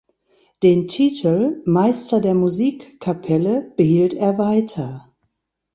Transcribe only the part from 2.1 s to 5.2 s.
der Musikkapelle" behielt er weiter.